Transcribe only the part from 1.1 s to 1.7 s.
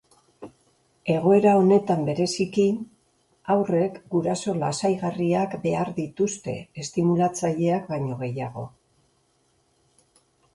Egoera